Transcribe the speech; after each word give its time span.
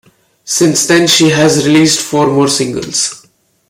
Since 0.45 0.87
then 0.87 1.05
she 1.05 1.29
has 1.29 1.67
released 1.67 2.01
four 2.01 2.25
more 2.25 2.47
singles. 2.47 3.27